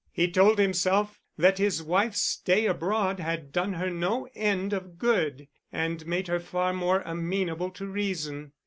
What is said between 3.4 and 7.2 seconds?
done her no end of good, and made her far more